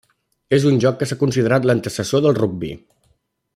[0.57, 2.75] És un joc que s'ha considerat l'antecessor del rugbi.